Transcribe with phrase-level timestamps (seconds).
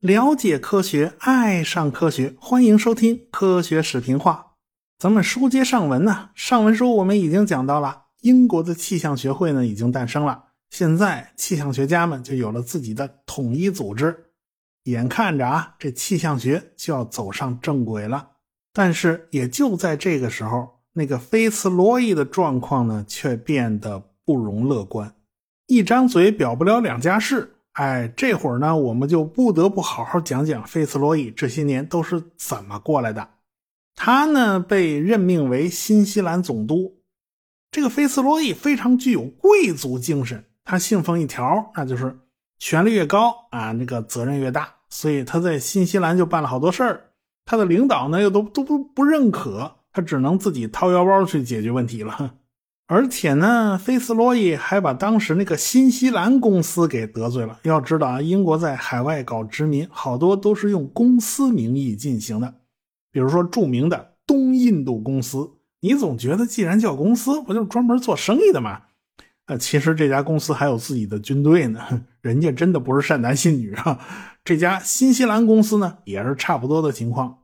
[0.00, 4.52] 了解科学，爱上科学，欢迎收听《科学视频化》。
[4.98, 14.30] 咱们书接上文呢，上文书我们已经讲到了，英国的气象学会呢已经诞生了，现在气象学家们就有了自己的统一组织，
[14.84, 18.30] 眼看着啊，这气象学就要走上正轨了。
[18.72, 25.14] 但是也就在这个时候，那个菲茨罗伊的状况呢，却变得不容乐观，
[25.68, 27.54] 一张嘴表不了两家事。
[27.72, 33.26] 哎，这会儿呢，我们就不得不好好讲讲费斯罗伊这些年都是怎么过来的。
[33.94, 36.98] 他呢被任命为新西兰总督。
[37.70, 42.18] 这个费斯罗伊非常具有贵族精神，他信奉一条，那就是
[42.58, 44.74] 权力越高啊，那个责任越大。
[44.90, 47.00] 所以他在新西兰就办了好多事儿，
[47.46, 52.34] 他的领导呢又都都不不认可，他只能自己掏腰包去解决问题了。
[52.90, 57.58] 而且呢，菲斯罗伊还把当时那个新西兰公司给得罪了。
[57.64, 62.54] 要知道啊，英国在海外搞殖民，好多都是用公司名义进行的。
[63.12, 68.80] 比如说著名的东印度公司，你总觉得既然叫公司，不就是专门做生意的吗？
[69.44, 71.80] 呃，其实这家公司还有自己的军队呢，
[72.22, 73.98] 人家真的不是善男信女啊。
[74.42, 77.37] 这家新西兰公司呢，也是差不多的情况。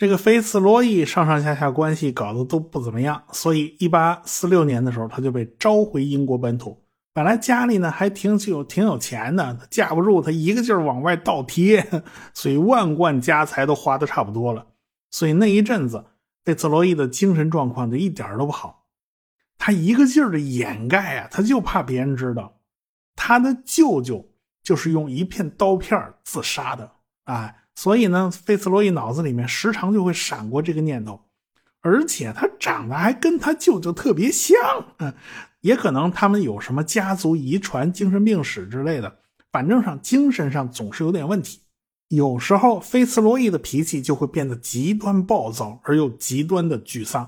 [0.00, 6.82] 这个菲茨罗伊上上下下关系搞得都不怎么样，所以一八四六年的时候，他就被召回英国本土。
[7.12, 11.86] 本来家里呢还挺有挺有钱的，架不住他一个劲儿往外倒贴，
[12.32, 14.68] 所以万贯家财都花的差不多了。
[15.10, 16.02] 所以那一阵子，
[16.46, 18.86] 菲茨罗伊的精神状况就一点都不好。
[19.58, 22.58] 他一个劲儿的掩盖啊，他就怕别人知道，
[23.14, 24.26] 他的舅舅
[24.62, 26.90] 就是用一片刀片自杀的，
[27.24, 27.54] 哎。
[27.82, 31.18] 所以呢，费茨罗伊脑子里面时常就会闪过这个念头，
[31.80, 34.54] 而且他长得还跟他舅舅特别像，
[34.98, 35.14] 嗯，
[35.62, 39.10] 也可能他们有什么家族遗传、精神病史之类的，
[39.50, 41.60] 反正上精神上总是有点问题。
[42.08, 47.26] 有时候菲茨罗伊的脾气就会变得极端暴躁，而又极端的沮丧。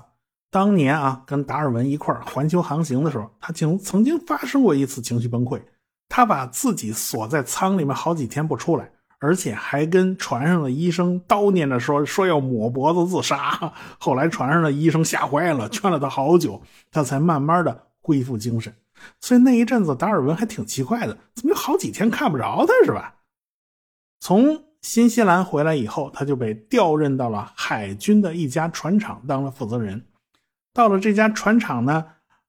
[0.51, 5.59] 当年啊，跟达尔文一块环球航行的时候，他曾曾经发生过一次情绪崩溃，
[6.07, 8.91] 他把自己锁在舱里面好几天不出来。
[9.23, 13.73] 而且还跟船上的医生叨念着说说要抹脖子自杀。
[13.97, 16.61] 后来船上的医生吓坏了，劝了他好久，
[16.91, 18.75] 他才慢慢的恢复精神。
[19.21, 23.15] 所以那一阵子，达尔文还挺奇怪的，怎么有好几天看不着他，是吧？
[24.19, 30.05] 从新西兰回来以后，他就被调任到了海军的一家船厂当了负责人。
[30.73, 32.03] 到了这家船厂呢，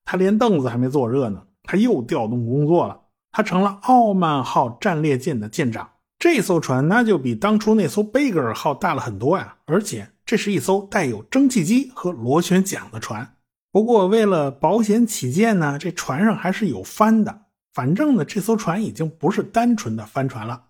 [0.04, 5.88] 他连凳子还没坐热呢，他又调动工作了，他成了傲慢号战列舰的舰长。
[6.24, 13.36] 这艘船那就比当初那艘贝格尔号大了很多呀，而且这是一艘带有蒸汽机和螺旋桨的船。
[13.70, 17.42] 不过为了保险起见呢，这船上还是有帆的。
[17.74, 20.68] 反正呢，这艘船已经不是单纯的帆船了。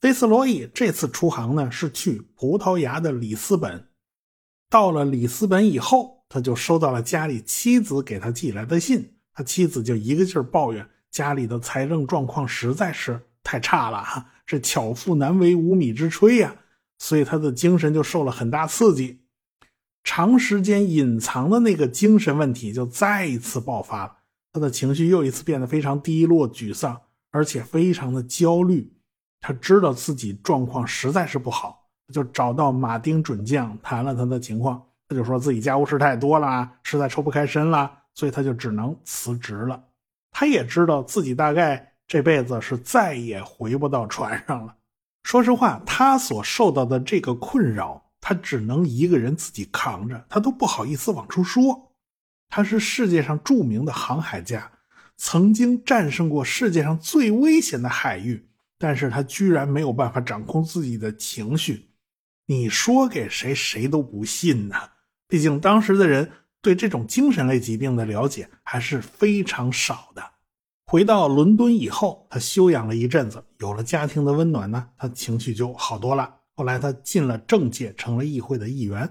[0.00, 3.88] 菲斯罗伊这次出航呢，是去葡萄牙的里斯本。
[4.70, 14.24] 到了里斯本以后，他就收到了家里妻子给他寄来的信，他妻子就一个劲儿抱怨家里的财政状况实在是太差了哈。
[14.48, 16.56] 这巧妇难为无米之炊呀，
[16.98, 19.20] 所以他的精神就受了很大刺激，
[20.02, 24.16] 长时间隐藏的那个精神问题就再一次爆发了，
[24.54, 26.98] 他的情绪又一次变得非常低落、沮丧，
[27.30, 28.90] 而且非常的焦虑。
[29.42, 39.84] 他知道自己状况实在是不好，就找到马丁准将谈了他的情况，他就说自己家务事太多了，实在抽不开身了，所以他就只能辞职了。
[40.30, 41.84] 他也知道自己大概。
[42.08, 44.74] 这辈子是再也回不到船上了。
[45.22, 51.92] 说实话，他所受到的这个困扰，他只能一个人自己扛着，他都不好意思往出说。
[52.48, 54.72] 他是世界上著名的航海家，
[55.18, 58.48] 曾经战胜过世界上最危险的海域，
[58.78, 61.90] 但是他居然没有办法掌控自己的情绪。
[62.46, 64.76] 你说给谁，谁都不信呢。
[65.28, 66.32] 毕竟当时的人
[66.62, 70.22] 对这种精神类疾病的了解还是非常少的。
[70.90, 76.36] 回到伦敦以后，他休养了一阵子，有了家庭的温暖呢，他情绪就好多了。
[76.56, 79.06] 后来他进了政界，成了议会的议员，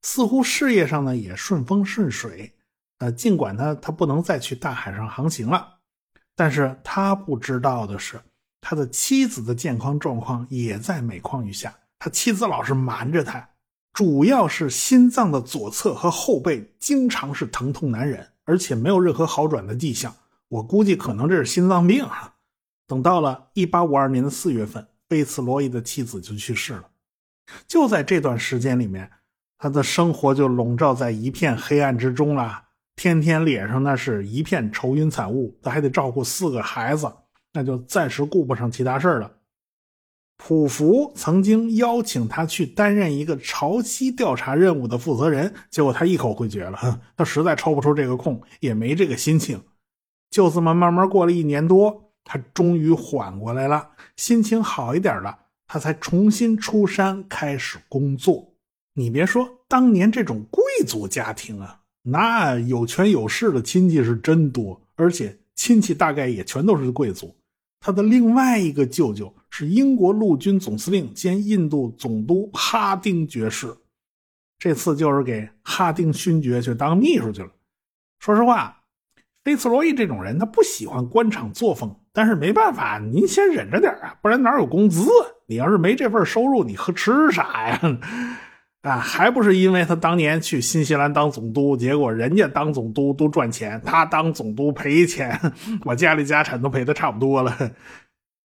[0.00, 2.50] 似乎事业上呢也顺风顺水。
[3.00, 5.74] 呃，尽管他他不能再去大海上航行了，
[6.34, 8.18] 但是他不知道的是，
[8.62, 11.74] 他的妻子的健康状况也在每况愈下。
[11.98, 13.46] 他妻子老是瞒着他，
[13.92, 20.14] 主要是心脏的左侧和后背经常是疼痛难忍，而且没有任何好转的迹象。
[20.50, 22.34] 我估计可能这是心脏病啊。
[22.86, 26.84] 等到了一八五二年的四月份，贝茨罗伊的妻子就去世了。
[27.66, 29.10] 就在这段时间里面，
[29.58, 32.64] 他的生活就笼罩在一片黑暗之中了。
[32.96, 37.10] 天天脸上那是一片愁云惨雾，他还得照顾四个孩子，
[37.52, 39.32] 那就暂时顾不上其他事了。
[40.36, 49.62] 普福曾经邀请他去担任一个潮汐调查任务的负责人，结果他一口回绝了，他实在抽不出这个空，也没这个心情。
[50.30, 55.36] 就这么慢慢过了一年多，他终于缓过来了，心情好一点了，
[55.66, 58.54] 他才重新出山开始工作。
[58.94, 67.34] 你别说，当年这种贵族家庭啊，那有权有势的亲戚是真多，而且亲戚大概也全都是贵族。
[67.80, 73.74] 他的另外一个舅舅是英国陆军总司令兼印度总督哈丁爵士，
[74.58, 77.50] 这次就是给哈丁勋爵去当秘书去了。
[78.20, 78.79] 说实话。
[79.42, 85.06] 贝茨罗伊这种人，他不喜欢官场作风，但是没办法，您先忍着点啊，不然哪有工资？
[85.46, 87.80] 你要是没这份收入，你喝吃啥呀？
[88.82, 95.38] 啊，还不是因为他当年去新西兰当总督，结果人家当总督都赚钱，他当总督赔钱，
[95.84, 97.56] 我家里家产都赔的差不多了。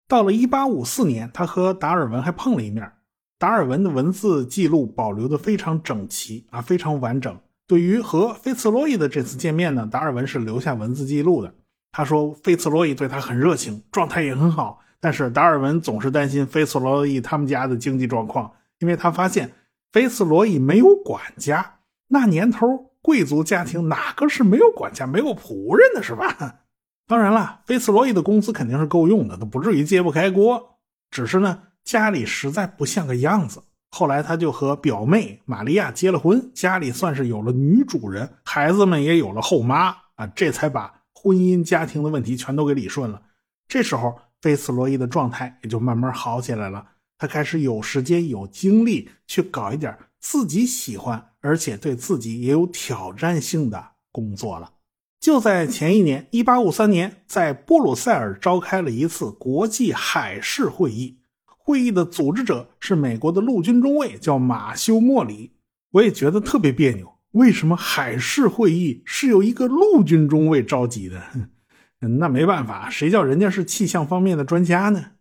[0.07, 2.91] 到了1854年，他和达尔文还碰了一面，
[3.37, 7.35] 达尔文的文字记录保留的非常整齐啊，非常完整。
[7.67, 11.53] 对于和菲茨罗伊的这次见面呢，达尔文是留下文字记录的。
[11.91, 14.79] 他说，菲茨罗伊对他很热情，状态也很好。
[14.99, 19.51] 但是达尔文总是担心菲茨罗伊他们家的经济状况，因为他发现
[19.91, 21.79] 菲茨罗伊没有管家。
[22.07, 22.67] 那年头，
[23.01, 26.59] 贵族家庭哪个是没有管家、没有仆人的，是吧？
[27.07, 30.77] 当然了，菲茨罗伊的工资肯定是够用的，都不至于揭不开锅。
[31.11, 33.63] 只是呢，家里实在不像个样子。
[33.97, 43.21] 后来他就和表妹玛利亚结了婚，家里算是有了女主人，孩子们也有了后妈啊，这才把婚姻家庭的问题全都给理顺了。
[43.69, 46.85] 这时候，菲茨罗伊的状态也就慢慢好起来了，
[47.17, 54.73] 他开始有时间有精力去搞一点自己喜欢而且对自己也有挑战性的工作了。
[55.21, 61.19] 就在前一年，一八五三年，在波鲁塞尔召开了一次国际海事会议。
[61.65, 65.53] 会议的组织者是美国的陆军中尉，叫马修·莫里。
[65.93, 71.19] 我也觉得特别别扭，为什么海事会议是由一个陆军中尉召集的？
[72.19, 75.13] 那没办法，谁叫人家是气象方面的专家呢？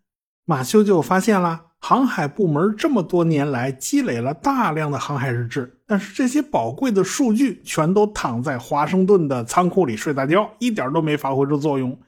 [0.44, 11.98] 马修就发现了，航海部门这么多年来积累了大量的航海日志，但是这些宝贵的数据全都躺在华盛顿的仓库里睡大觉，一点都没发挥出作用。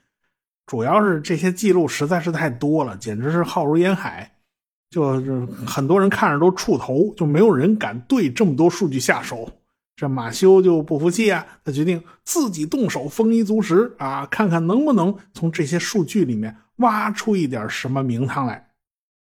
[0.67, 4.31] 主要是这些记录实在是太多了，简直是浩如烟海，
[4.91, 9.49] 就是很多人看着都怵头，就没有人敢对这么多数据下手。
[9.95, 18.67] 这马修就不服气啊，他决定自己动手丰衣足食啊，看看能不能从这些数据里面挖出一点什么名堂来。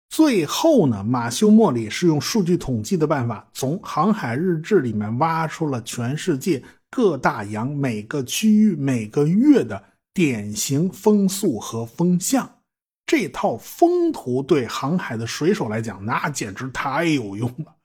[0.09, 9.83] 最后呢，马修莫里是用数据统计的办法，从航海日志里面挖出了全世界各大洋每个区域每个月的。
[10.13, 12.59] 典型风速和风向，
[13.05, 17.75] 这套风图对航海的水手来讲，那简直太有用了。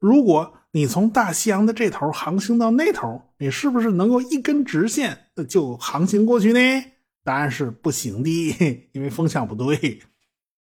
[0.00, 6.84] 如果你从大西洋的这头航行到那头，你是不是能够一根直线就航行过去呢？
[7.22, 10.02] 答案是不行的，因为风向不对。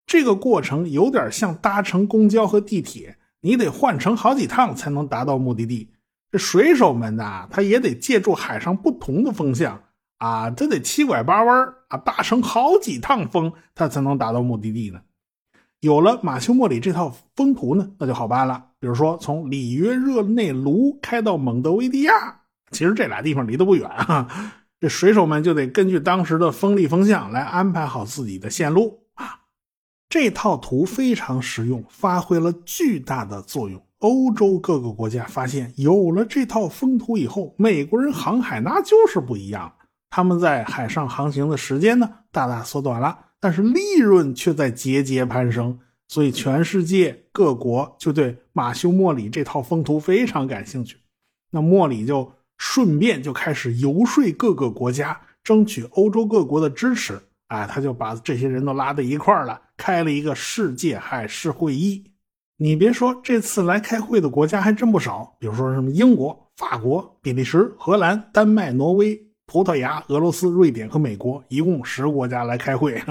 [0.06, 5.90] 这个过程有点像搭乘公交和地铁，你得换乘好几趟才能达到目的地。
[6.30, 9.82] 这水手们呐，他也得借助海上不同的风向。
[10.18, 15.02] 啊，这得七拐八弯啊，搭乘好几趟风，他才能达到目的地呢。
[15.82, 18.66] 有了马修莫里这套风图呢，那就好办了。
[18.80, 22.42] 比如说，从里约热内卢开到蒙德维迪亚，
[22.72, 24.54] 其实这俩地方离得不远啊。
[24.80, 29.42] 这水手们就得根据当时的风力风向来安排好自己的线路啊。
[30.10, 33.82] 这套图非常实用，发挥了巨大的作用。
[34.00, 39.72] 欧洲各个国家发现，有了这套风图以后，美国人航海那就是不一样。
[40.16, 50.98] 他们在海上航行的时间呢，大大缩短了，但是利润却在节节攀升，所以全世界各国就对马修·莫里这套风图非常感兴趣。
[51.52, 57.20] 那莫里就顺便就开始游说各个国家，争取欧洲各国的支持。
[57.48, 62.10] 哎，他就把这些人都拉到一块儿了，开了一个世界海事会议。
[62.56, 69.25] 你别说，这次来开会的国家还真不少，比如说什么英国、法国、比利时、荷兰、丹麦、挪威。
[69.48, 73.02] 葡萄牙、俄罗斯、瑞典和美国一共十个国家来开会。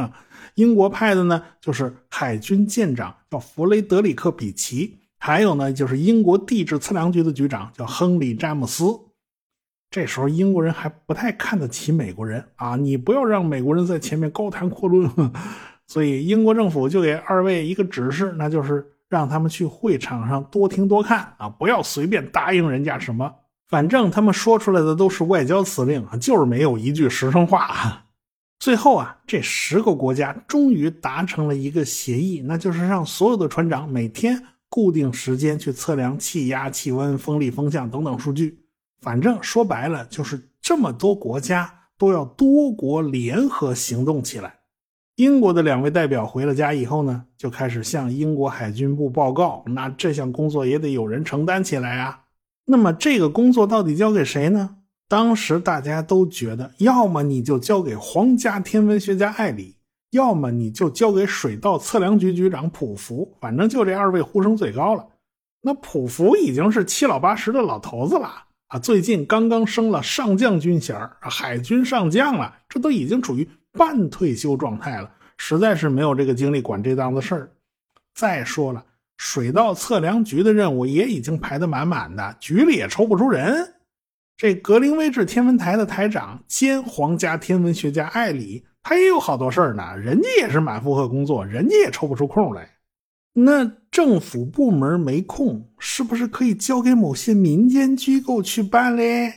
[0.56, 8.84] 英国派的呢，就是海军舰长叫弗雷德里克·比奇，还有呢，就是英国地质测量局的局长叫亨利·詹姆斯。
[9.90, 15.08] 这时候英国人还不太看得起美国人啊，你不要让美国人在前面高谈阔论。
[15.86, 23.32] 所以英国政府就给二位一个指示，那就是让他们去会场上多听多看啊，不要随便答应人家什么。
[23.74, 28.04] 反正他们说出来的都是外交辞令啊，就是没有一句实诚话。
[28.60, 38.60] 最后啊，这十个国家终于达成了一个协议，那就是让所有的船长每天固定时间去测量气压、气温、风力、风向等等数据。
[39.02, 44.54] 反正说白了，就是这么多国家都要多国联合行动起来。
[45.16, 49.64] 英国的两位代表回了家以后呢，就开始向英国海军部报告。
[49.66, 52.20] 那这项工作也得有人承担起来啊。
[52.66, 54.76] 那么这个工作到底交给谁呢？
[55.08, 59.76] 当时大家都觉得，要么你就交给皇家天文学家艾里，
[60.10, 63.36] 要么你就交给水稻测量局局长普福。
[63.40, 65.06] 反正就这二位呼声最高了。
[65.62, 68.28] 那普福已经是七老八十的老头子了
[68.68, 73.48] 啊，最近刚刚升了上将军衔海军上将了，这都已经处于。
[73.76, 77.50] 半退休状态了，实在是没有这个精力管这档子事儿。
[78.14, 78.84] 再说了，
[79.16, 83.74] 水稻测量局的任务也已经排得满满的，局里也抽不出人。
[84.36, 92.68] 这格林威治天文台的台长兼皇家天文学家艾里，他也有好多事儿呢，人家也是满负荷工作，人家也抽不出空来。
[93.32, 99.32] 那政府部门没空，是不是可以交给某些民间机构去办嘞？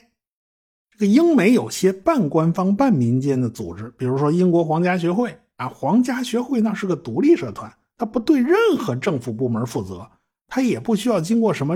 [0.92, 10.10] 这个英美有些半官方半民间的组织，比如说英国皇家学会啊，皇家学会那是个独立社团，它不对任何政府部门负责，
[10.48, 11.76] 它也不需要经过什么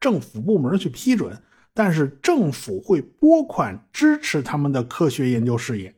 [0.00, 1.42] 政府部门去批准，
[1.74, 5.94] 但是政府会拨款支持他们的科学研究事业。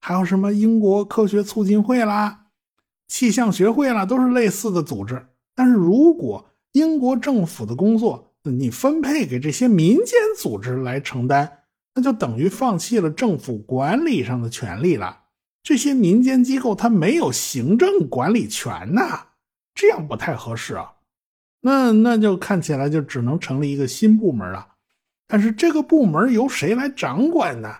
[0.00, 2.46] 还有什么英国科学促进会啦、
[3.08, 5.26] 气象学会啦，都是类似的组织。
[5.54, 11.60] 但是如果英国政府的工作你分配给这些民间组织来承担。
[11.96, 15.23] 那就等于放弃了政府管理上的权利了。
[15.64, 19.28] 这些民间机构它没有行政管理权呐，
[19.74, 20.92] 这样不太合适啊。
[21.62, 24.68] 那那就看起来就只能成立一个新部门了。
[25.26, 27.74] 但是这个部门由谁来掌管呢？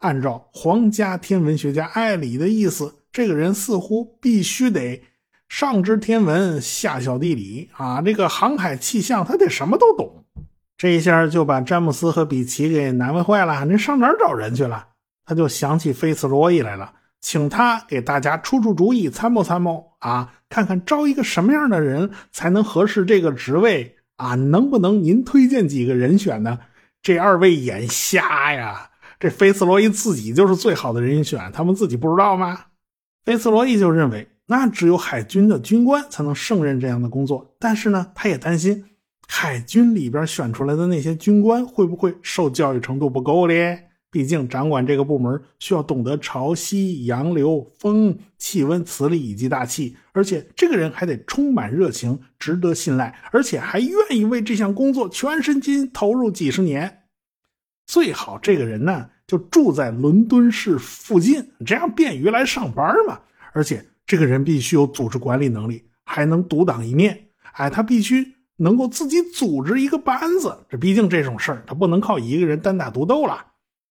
[0.00, 5.02] 按照皇家天文学家艾里的意思，这个人似乎必须得
[5.48, 10.26] 上知天文，下晓地理啊，这个航海气象他得什么都懂。
[10.76, 13.64] 这一下就把詹姆斯和比奇给难为坏了。
[13.64, 14.88] 您上哪儿找人去了？
[15.24, 16.92] 他就想起菲茨罗伊来了，
[17.22, 24.34] 请他给大家出出主意，参谋参谋啊，看看招一个什么样的人才能合适这个职位啊？
[24.34, 26.58] 能不能您推荐几个人选呢？
[27.00, 28.90] 这二位眼瞎呀！
[29.18, 32.66] 这菲茨罗伊自己就是最好的人选，他们自己不知道吗？
[33.24, 38.84] 菲茨罗伊就认为，那只有海军的军官才能胜任这样的工作，但是呢，他也担心。
[39.28, 43.86] 海军里边选出来的那些军官会不会受教育程度不够嘞？
[44.12, 57.04] 毕竟掌管这个部门需要懂得潮汐、洋流、风、气温、磁力以及大气，而且这个人还得充满热情，值得信赖，而且还愿意为这项工作全身心投入几十年。
[57.86, 63.18] 最好这个人呢就住在伦敦市附近，这样便于来上班嘛。
[63.52, 67.28] 而且这个人必须有组织管理能力，还能独当一面。
[67.54, 68.34] 哎，他必须。
[68.58, 73.44] 能够自己组织一个班子，这毕竟这种事儿，他不能靠一个人单打独斗了。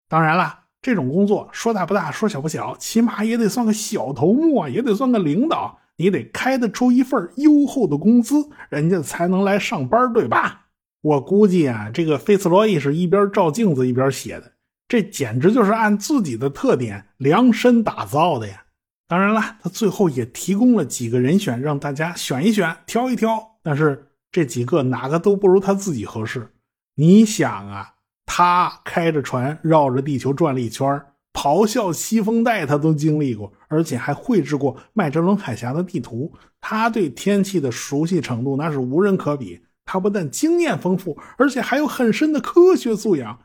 [0.08, 5.80] 当然了，这种工作说大不大，说小不小，起码也得算个小头目啊，也得算个领导。
[5.98, 10.68] 你得开得出一份优厚的工资，人家才能来上班，对吧？
[11.02, 14.54] 我估计啊，这个费茨罗伊是一边照镜子一边写的，
[14.88, 18.66] 这简直就是按自己的特点量身打造的呀。
[19.08, 23.58] 当然了，他最后也提供了几个人选，让大家选一选，挑一挑。
[23.62, 24.12] 但是。
[24.32, 26.52] 这几个哪个都不如他自己合适。
[26.96, 27.94] 你想啊，
[28.26, 31.02] 他开着船绕着地球转了一圈，
[31.34, 36.34] 咆哮西风带他都经历过，而且还绘制过麦哲伦海峡的地图。
[36.60, 39.62] 他对天气的熟悉程度那是无人可比。
[39.88, 43.40] 他不但经验丰富，而且还有很深的科学素养，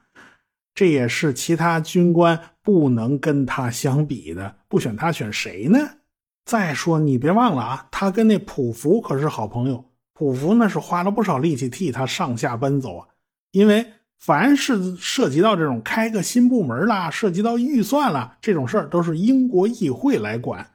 [0.75, 4.57] 这也是其他军官不能跟他相比的。
[4.67, 5.79] 不选他，选谁呢？
[6.47, 9.85] 再说，你别忘了啊，他跟那普福可是好朋友。
[10.15, 13.09] 普福那是花了不少力气替他上下奔走啊，
[13.53, 13.87] 因为
[14.21, 20.67] 凡是涉及到这种开个新部门啦，涉及到预算啦这种事儿，都是英国议会来管。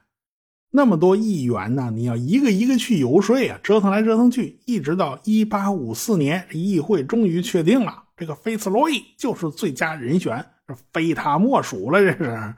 [0.72, 10.44] 那么多议员呢，你要一个一个去游说啊，折腾来折腾去，一直到一八五四年，议会终于确定了，这个菲茨罗伊就是最佳人选，
[10.92, 12.00] 非他莫属了。
[12.00, 12.54] 这是，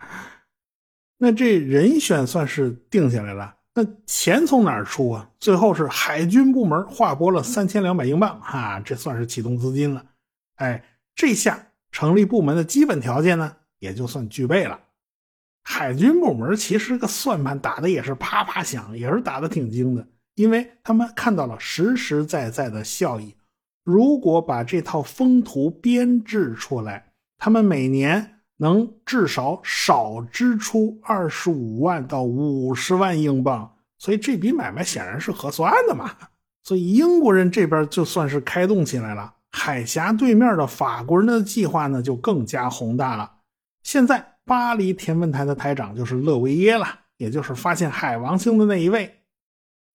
[1.19, 3.55] 那这人选算是定下来了。
[3.75, 5.29] 那钱从哪儿出啊？
[5.39, 10.03] 最后是海军部门划拨了三千两百英镑，哈，这算是启动资金了。
[10.59, 10.85] 哎，
[11.17, 14.79] 这下成立部门的基本条件呢，也就算具备了。
[15.65, 23.35] 海军部门其实个算盘打的也是啪啪响，也是打的挺精的，因为他们看到了实实在在的效益。
[23.85, 36.17] 如果把这套风图编制出来，他们每年能至少少支出二十五万到五十万英镑，所以这笔买卖显然是合算的嘛。
[36.63, 43.33] 所以英国人这边就算是开动起来了，海峡对面的法国人的计划呢就更加宏大了。
[43.83, 46.87] 现在巴黎天文台的台长就是勒维耶了，
[47.17, 49.15] 也就是发现海王星的那一位。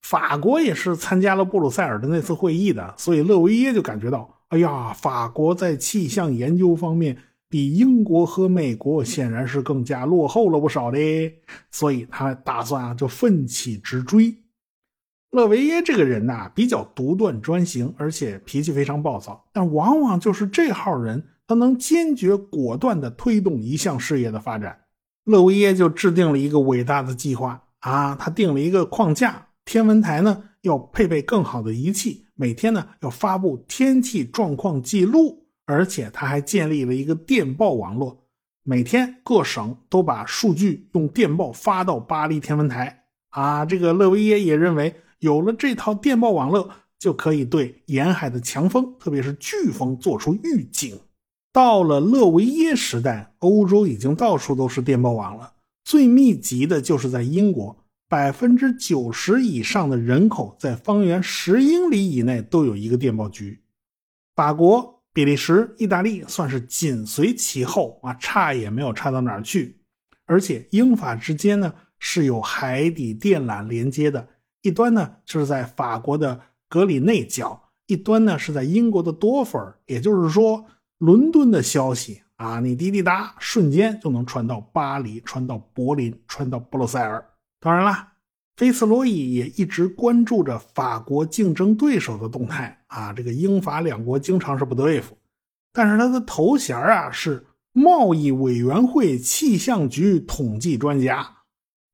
[0.01, 7.17] 法国也是参加了布鲁塞尔的那次会议的，所以勒维耶就感觉到，哎呀，法国在气象研究方面
[7.47, 11.33] 比英国和美国显然是更加落后了不少的，
[11.71, 14.35] 所以他打算啊就奋起直追。
[15.33, 19.43] 勒维耶这个人呐，比较独断专行，而且脾气非常暴躁。
[19.51, 24.77] 但往往就是这号人，他能坚决果断地推动一项事业的发展。
[25.23, 38.23] 勒维耶就制定了一个伟大的计划啊，他定了一个框架：天文台呢要配备更好的仪器，每天呢要发布天气状况记录，而且他还建立了一个电报网络，
[38.63, 43.65] 每天各省都把数据用电报发到巴黎天文台啊。
[43.65, 44.93] 这个勒维耶也认为。
[45.23, 50.99] 有了这套电报网络，就可以对沿海的强风，特别是飓风做出预警。
[51.53, 55.53] 到了勒维耶时代，欧洲已经到处都是电报网了，
[55.85, 63.61] 最密集的就是在英国，百分之九十以上的人口在方圆十英里以内都有一个电报局。
[64.35, 69.79] 法国、比利时、意大利算是紧随其后啊，差也没有差到哪儿去。
[70.25, 74.27] 而且英法之间呢是有海底电缆连接的。
[74.63, 79.75] 一端呢就是在法国的格里内角，一端呢是在英国的多佛。
[79.85, 80.65] 也就是说，
[80.97, 87.23] 伦敦的消息啊，你滴滴答，瞬间就能传到巴黎，传到柏林，传到布鲁塞尔。
[87.59, 88.13] 当然啦，
[88.55, 93.11] 菲茨罗伊也一直关注着法国竞争对手的动态啊。
[93.11, 95.17] 这个英法两国经常是不对付，
[95.73, 101.37] 但是他的头衔啊是贸易委员会气象局统计专家。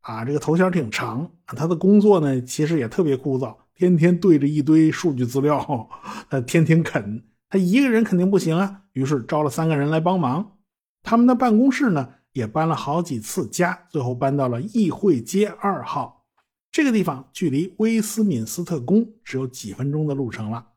[0.01, 5.89] 啊，这个头衔挺长，他的工作呢其实也特别枯燥，天天对着一堆数据资料，
[6.29, 10.57] 他天天啃，他一个人肯定不行啊，于是招了三个人来帮忙。
[11.03, 16.25] 他们的办公室呢也搬了好几次家，最后搬到了议会街二号
[16.71, 20.67] 这个地方，距离威斯敏斯特宫只有几分钟的路程了。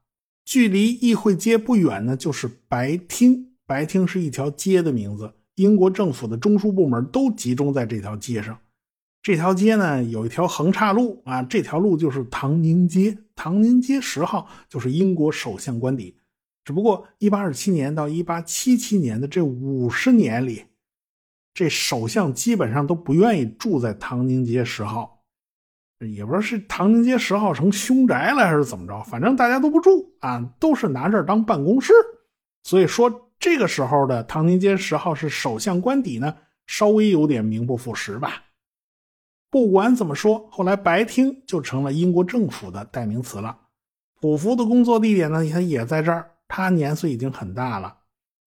[0.44, 8.58] 距离议会街不远呢，就是白厅，白厅是一条街的名字，英国政府的中枢部门都集中在这条街上。
[9.22, 16.16] 这条街呢有一条横岔路啊，这条路就是唐宁街，唐宁街十号就是英国首相官邸。
[16.64, 20.64] 只不过1827年到1877年的这五十年里，
[21.54, 25.22] 这首相基本上都不愿意住在唐宁街十号，
[26.00, 31.92] 也不知道是唐宁街十号成凶宅了还是怎么着，反正大家都不住啊，都是拿这儿当办公室。
[32.64, 36.34] 所以说这个时候的唐宁街十号是首相官邸呢，
[36.66, 38.42] 稍微有点名不副实吧。
[39.52, 43.54] 不管怎么说，后来白厅就成了英国政府的代名词了。
[44.18, 46.30] 普福的工作地点呢，他也在这儿。
[46.48, 47.98] 他年岁已经很大了，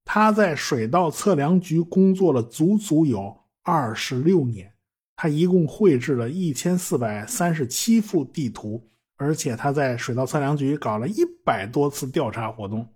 [0.04, 4.74] 他在水稻测量局工作了足足有二十六年。
[5.16, 12.88] 他一共绘制了一千四百三十七幅地图，而且他在水稻测量局搞了一百多次调查活动。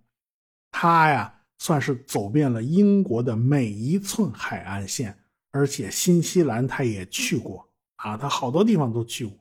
[0.72, 5.16] 他呀，算是走遍了英国的每一寸海岸线，
[5.52, 7.69] 而且新西兰他也去过。
[8.02, 9.36] 啊，他好多地方都去过。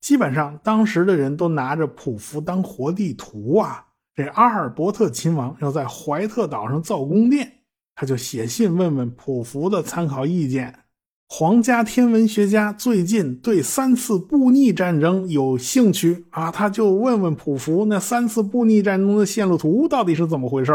[0.00, 3.86] 基本上，当时的人都拿着普福当活地图啊。
[4.14, 7.60] 这阿尔伯特亲王要在怀特岛上造宫殿，
[7.94, 10.80] 他就写信问问普福的参考意见。
[11.28, 20.72] 皇家天文学家最近对三次布匿战争有兴趣啊，他就问问普福那三次布匿战争的线路图到底是怎么回事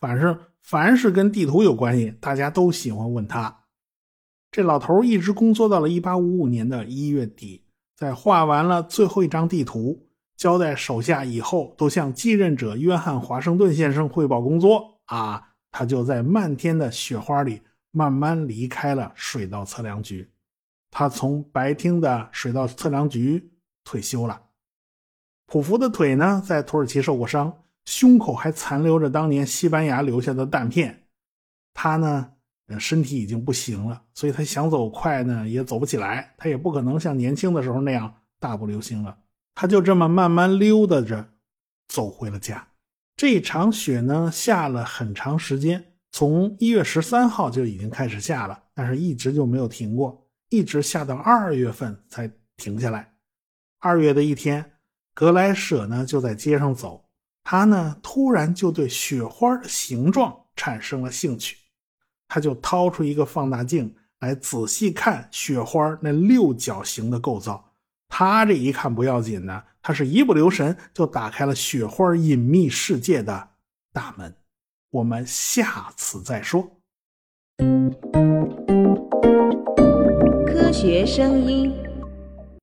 [0.00, 3.63] 反正凡是跟地图有关系，大家都喜欢问他。
[4.54, 7.64] 这老头一直工作到了一八五五年的一月底，
[7.96, 20.30] 在画完了最后一张地图，交代手下以后都向继任者约翰·华盛顿先生汇报工作啊，他就在漫天的雪花里慢慢离开了水稻测量局。
[20.92, 23.50] 他从白厅的水稻测量局
[23.82, 24.40] 退休了。
[25.46, 27.52] 普福的腿呢，在土耳其受过伤，
[27.86, 31.08] 胸口还残留着当年西班牙留下的弹片。
[31.74, 32.33] 他呢？
[32.78, 39.16] 身体已经不行了，所以他想走快呢也走不起来，他也不可能像年轻的时候那样大步流星了。
[39.54, 41.28] 他就这么慢慢溜达着
[41.88, 42.66] 走回了家。
[43.16, 53.14] 这场雪呢下了很长时间，从一月十三号就已经开始下了，但是一直就没有停过，一直下到二月份才停下来。
[53.78, 54.72] 二月的一天，
[55.12, 57.04] 格莱舍呢就在街上走，
[57.44, 61.56] 他呢突然就对雪花的形状产生了兴趣，
[62.34, 67.64] 他就掏出一个放大镜来仔细看雪花那六角形的构造。
[68.08, 73.50] 他这一看不要紧呢，他是一不留神就打开了雪花隐秘世界的
[73.92, 74.34] 大门。
[74.90, 76.76] 我们下次再说。
[80.44, 81.83] 科学声音。